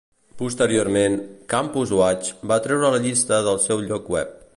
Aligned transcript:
Posteriorment, 0.41 1.17
Campus 1.53 1.93
Watch 1.99 2.31
va 2.53 2.57
treure 2.69 2.89
la 2.95 3.03
llista 3.07 3.43
del 3.49 3.61
seu 3.67 3.85
lloc 3.93 4.11
web. 4.17 4.33